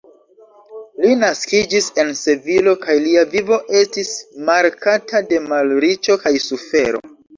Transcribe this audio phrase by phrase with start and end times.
[1.03, 4.15] Li naskiĝis en Sevilo kaj lia vivo estis
[4.49, 7.05] markata de malriĉo kaj sufero.